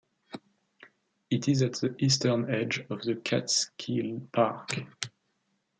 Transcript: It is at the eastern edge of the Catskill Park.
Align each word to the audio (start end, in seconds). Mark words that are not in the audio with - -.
It 1.29 1.47
is 1.47 1.61
at 1.61 1.73
the 1.73 1.93
eastern 2.03 2.49
edge 2.49 2.83
of 2.89 3.03
the 3.03 3.17
Catskill 3.17 4.21
Park. 4.33 4.71